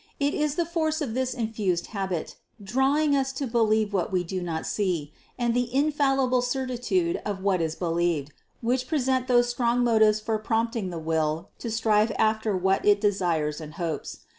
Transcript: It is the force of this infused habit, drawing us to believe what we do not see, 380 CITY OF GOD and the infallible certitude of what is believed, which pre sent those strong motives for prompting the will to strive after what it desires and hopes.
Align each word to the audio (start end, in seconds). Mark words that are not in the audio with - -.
It 0.19 0.33
is 0.33 0.55
the 0.55 0.65
force 0.65 0.99
of 0.99 1.13
this 1.13 1.35
infused 1.35 1.85
habit, 1.93 2.35
drawing 2.59 3.15
us 3.15 3.31
to 3.33 3.45
believe 3.45 3.93
what 3.93 4.11
we 4.11 4.23
do 4.23 4.41
not 4.41 4.65
see, 4.65 5.13
380 5.37 5.37
CITY 5.37 5.37
OF 5.37 5.43
GOD 5.43 5.45
and 5.45 5.53
the 5.53 5.87
infallible 6.15 6.41
certitude 6.41 7.21
of 7.23 7.43
what 7.43 7.61
is 7.61 7.75
believed, 7.75 8.31
which 8.61 8.87
pre 8.87 8.97
sent 8.97 9.27
those 9.27 9.47
strong 9.49 9.83
motives 9.83 10.19
for 10.19 10.39
prompting 10.39 10.89
the 10.89 10.97
will 10.97 11.49
to 11.59 11.69
strive 11.69 12.11
after 12.17 12.57
what 12.57 12.83
it 12.83 12.99
desires 12.99 13.61
and 13.61 13.75
hopes. 13.75 14.21